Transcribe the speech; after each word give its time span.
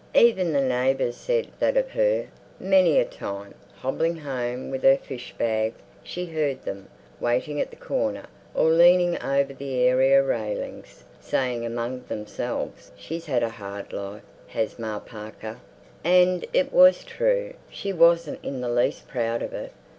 Even 0.15 0.51
the 0.51 0.61
neighbours 0.63 1.15
said 1.15 1.49
that 1.59 1.77
of 1.77 1.91
her. 1.91 2.25
Many 2.59 2.97
a 2.97 3.05
time, 3.05 3.53
hobbling 3.75 4.17
home 4.17 4.71
with 4.71 4.81
her 4.81 4.97
fish 4.97 5.31
bag 5.37 5.75
she 6.01 6.25
heard 6.25 6.63
them, 6.63 6.87
waiting 7.19 7.61
at 7.61 7.69
the 7.69 7.75
corner, 7.75 8.25
or 8.55 8.71
leaning 8.71 9.21
over 9.21 9.53
the 9.53 9.75
area 9.75 10.23
railings, 10.23 11.03
say 11.19 11.63
among 11.63 12.05
themselves, 12.07 12.91
"She's 12.97 13.27
had 13.27 13.43
a 13.43 13.49
hard 13.49 13.93
life, 13.93 14.23
has 14.47 14.79
Ma 14.79 14.97
Parker." 14.97 15.59
And 16.03 16.47
it 16.51 16.73
was 16.73 16.97
so 17.01 17.05
true 17.07 17.53
she 17.69 17.93
wasn't 17.93 18.43
in 18.43 18.59
the 18.61 18.69
least 18.71 19.07
proud 19.07 19.43
of 19.43 19.53
it. 19.53 19.71